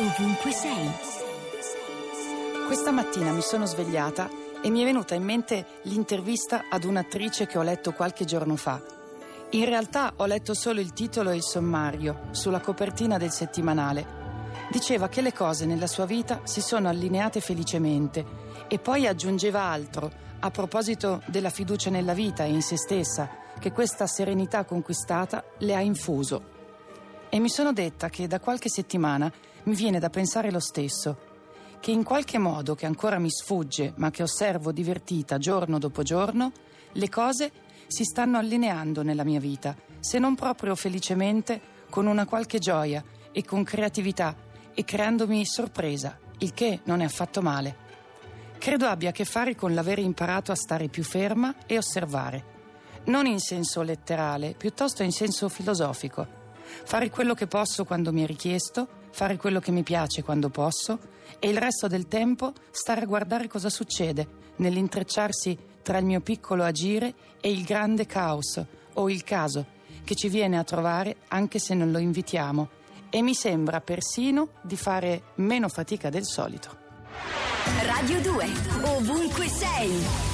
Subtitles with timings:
[0.00, 0.90] ovunque sei.
[2.64, 4.30] Questa mattina mi sono svegliata
[4.62, 8.80] e mi è venuta in mente l'intervista ad un'attrice che ho letto qualche giorno fa.
[9.50, 14.18] In realtà ho letto solo il titolo e il sommario sulla copertina del settimanale.
[14.70, 18.24] Diceva che le cose nella sua vita si sono allineate felicemente
[18.68, 23.70] e poi aggiungeva altro a proposito della fiducia nella vita e in se stessa che
[23.72, 26.58] questa serenità conquistata le ha infuso.
[27.30, 31.28] E mi sono detta che da qualche settimana mi viene da pensare lo stesso
[31.80, 36.52] che in qualche modo che ancora mi sfugge, ma che osservo divertita giorno dopo giorno,
[36.92, 37.50] le cose
[37.86, 43.44] si stanno allineando nella mia vita, se non proprio felicemente, con una qualche gioia e
[43.44, 44.36] con creatività
[44.74, 47.88] e creandomi sorpresa, il che non è affatto male.
[48.58, 52.58] Credo abbia a che fare con l'avere imparato a stare più ferma e osservare.
[53.04, 56.39] Non in senso letterale, piuttosto in senso filosofico.
[56.84, 60.98] Fare quello che posso quando mi è richiesto, fare quello che mi piace quando posso
[61.38, 66.64] e il resto del tempo stare a guardare cosa succede nell'intrecciarsi tra il mio piccolo
[66.64, 68.62] agire e il grande caos
[68.94, 72.68] o il caso che ci viene a trovare anche se non lo invitiamo
[73.10, 76.78] e mi sembra persino di fare meno fatica del solito.
[77.84, 78.46] Radio 2,
[78.84, 80.29] ovunque sei.